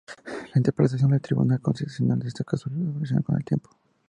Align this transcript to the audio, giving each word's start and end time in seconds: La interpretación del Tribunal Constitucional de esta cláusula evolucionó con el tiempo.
La 0.25 0.55
interpretación 0.57 1.11
del 1.11 1.21
Tribunal 1.21 1.61
Constitucional 1.61 2.17
de 2.17 2.29
esta 2.29 2.43
cláusula 2.43 2.75
evolucionó 2.75 3.21
con 3.21 3.37
el 3.37 3.45
tiempo. 3.45 3.69